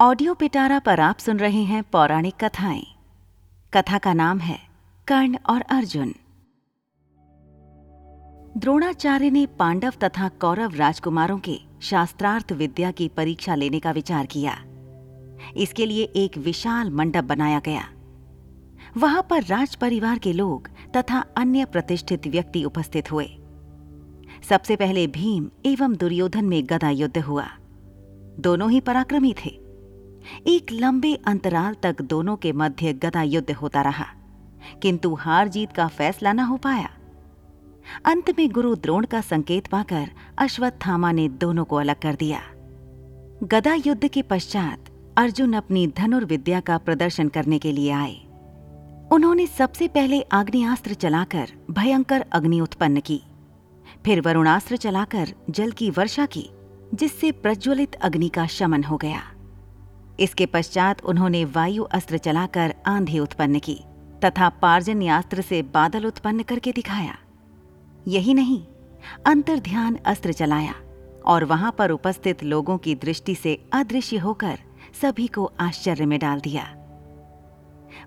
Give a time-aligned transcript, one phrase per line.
[0.00, 2.86] Audio पिटारा पर आप सुन रहे हैं पौराणिक कथाएँ।
[3.74, 4.58] कथा का नाम है
[5.08, 6.14] कर्ण और अर्जुन।
[8.56, 14.62] द्रोणाचार्य ने पांडव तथा कौरव राजकुमारों के शास्त्रार्थ विद्या की परीक्षा लेने का विचार किया।
[15.56, 17.88] इसके लिए एक विशाल मंडप बनाया गया।
[18.96, 23.28] वहाँ पर राज परिवार के लोग तथा अन्य प्रतिष्ठित व्यक्ति उपस्थित हुए।
[24.48, 27.46] सबसे पहले भीम एवं दुर्योधन में गदा युद्ध हुआ।
[28.40, 29.65] दोनों ही पराक्रमी थे।
[30.46, 34.06] एक लंबे अंतराल तक दोनों के मध्य गदा युद्ध होता रहा,
[34.82, 36.88] किंतु हार जीत का फैसला न हो पाया।
[38.04, 42.40] अंत में गुरु द्रोण का संकेत पाकर अश्वत्थामा ने दोनों को अलग कर दिया।
[43.42, 48.16] गदा युद्ध के पश्चात अर्जुन अपनी धनुर्विद्या का प्रदर्शन करने के लिए आए।
[49.12, 53.20] उन्होंने सबसे पहले आग्नेयास्त्र चलाकर भयंकर अग्नि उत्पन्न की,
[54.04, 56.48] फिर वरुणास्त्र चलाकर जल की वर्षा की,
[56.94, 59.22] जिससे प्रज्वलित अग्नि का शमन हो गया।
[60.20, 63.78] इसके पश्चात उन्होंने वायु अस्त्र चलाकर आंधी उत्पन्न की
[64.24, 67.16] तथा पार्जन्यास्त्र से बादल उत्पन्न करके दिखाया।
[68.08, 68.62] यही नहीं
[69.26, 70.74] अंतर ध्यान अस्त्र चलाया
[71.26, 74.58] और वहाँ पर उपस्थित लोगों की दृष्टि से अदृश्य होकर
[75.00, 76.72] सभी को आश्चर्य में डाल दिया।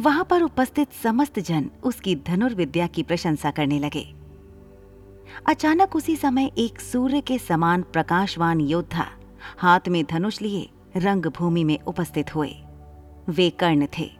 [0.00, 4.06] वहाँ पर उपस्थित समस्त जन उसकी धनुर्विद्या की प्रशंसा करने लगे।
[5.48, 9.06] अचानक उसी समय एक सूर्य के समान प्रकाशवान योद्धा
[9.58, 12.54] हाथ में धनुष लिए रंगभूमि में उपस्थित हुए।
[13.28, 14.10] वे कर्ण थे।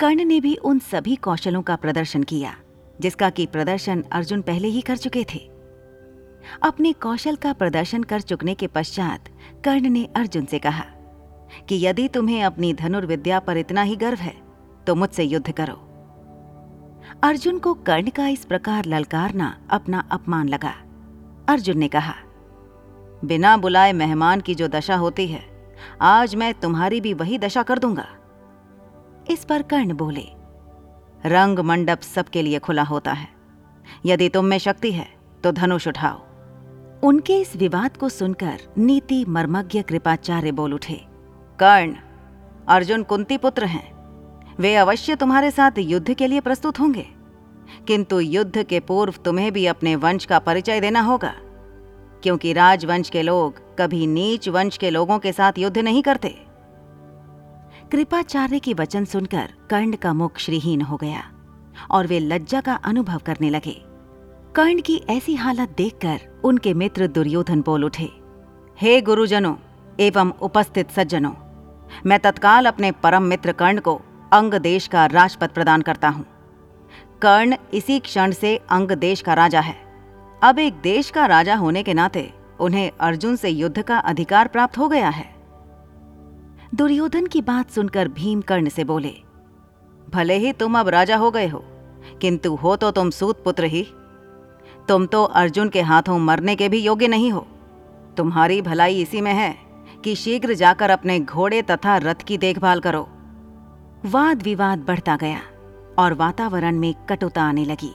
[0.00, 2.54] कर्ण ने भी उन सभी कौशलों का प्रदर्शन किया,
[3.00, 5.38] जिसका कि प्रदर्शन अर्जुन पहले ही कर चुके थे।
[6.62, 9.28] अपने कौशल का प्रदर्शन कर चुकने के पश्चात
[9.64, 10.84] कर्ण ने अर्जुन से कहा
[11.68, 14.34] कि यदि तुम्हें अपनी धनुर्विद्या पर इतना ही गर्व है
[14.86, 15.82] तो मुझसे युद्ध करो।
[17.22, 20.72] अर्जुन को कर्ण का इस प्रकार ललकारना अपना अपमान लगा।
[21.48, 22.14] अर्जुन ने कहा,
[23.24, 25.55] बिना बुलाए मेहमान की जो दशा होती है
[26.02, 28.06] आज मैं तुम्हारी भी वही दशा कर दूँगा।
[29.30, 30.24] इस पर कर्ण बोले,
[31.26, 33.28] रंग मंडप सबके लिए खुला होता है।
[34.06, 35.08] यदि तुम में शक्ति है
[35.44, 36.22] तो धनुष उठाओ।
[37.02, 41.00] उनके इस विवाद को सुनकर नीति मर्मज्ञ कृपाचार्य बोल उठे,
[41.58, 41.94] कर्ण,
[42.68, 43.96] अर्जुन कुंती पुत्र हैं।
[44.58, 47.06] वे अवश्य तुम्हारे साथ युद्ध के लिए प्रस्तुत होंगे।
[47.86, 51.34] किंतु युद्ध के पूर्व तुम्हें भी अपने वंश का परिचय देना होगा।
[52.22, 56.28] क्योंकि राजवंश के लोग कभी नीच वंश के लोगों के साथ युद्ध नहीं करते।
[57.92, 61.22] कृपाचार्य की वचन सुनकर कर्ण का मुख श्रीहीन हो गया
[61.90, 63.76] और वे लज्जा का अनुभव करने लगे।
[64.54, 68.10] कर्ण की ऐसी हालत देखकर उनके मित्र दुर्योधन बोल उठे,
[68.78, 69.54] हे गुरुजनों,
[70.00, 71.32] एवं उपस्थित सज्जनों,
[72.06, 74.00] मैं तत्काल अपने परम मित्र कर्ण को
[74.32, 76.24] अंग देश का राजपद प्रदान करता हूँ।
[77.22, 79.85] कर्ण इसी क्षण से अंग देश का राजा है।
[80.42, 82.30] अब एक देश का राजा होने के नाते
[82.60, 85.24] उन्हें अर्जुन से युद्ध का अधिकार प्राप्त हो गया है।
[86.74, 89.12] दुर्योधन की बात सुनकर भीम कर्ण से बोले,
[90.08, 91.62] भले ही तुम अब राजा हो गए हो,
[92.20, 93.86] किंतु हो तो तुम सूत पुत्र ही।
[94.88, 97.46] तुम तो अर्जुन के हाथों मरने के भी योग्य नहीं हो।
[98.16, 99.54] तुम्हारी भलाई इसी में है
[100.04, 103.06] कि शीघ्र जाकर अपने घोड़े तथा रथ की देखभाल करो।
[104.06, 105.40] वाद विवाद बढ़ता गया
[105.98, 107.94] और वातावरण में कटुता आने लगी।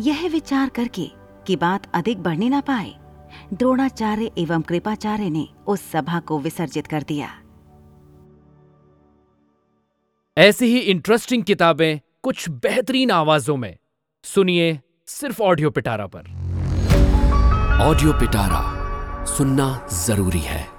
[0.00, 1.10] यह विचार करके
[1.46, 2.94] कि बात अधिक बढ़ने ना पाए
[3.54, 7.28] द्रोणाचार्य एवं कृपाचार्य ने उस सभा को विसर्जित कर दिया।
[10.38, 13.76] ऐसी ही इंटरेस्टिंग किताबें कुछ बेहतरीन आवाजों में।
[14.24, 16.20] सुनिए सिर्फ़ ऑडियो पिटारा पर।
[17.82, 20.75] ऑडियो पिटारा सुनना ज़रूरी है।